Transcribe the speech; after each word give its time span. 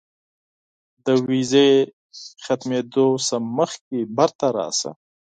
د 1.05 1.07
ویزې 1.27 1.69
ختمېدو 2.45 3.07
نه 3.27 3.37
مخکې 3.57 3.99
بیرته 4.15 4.47
راشه. 4.57 4.91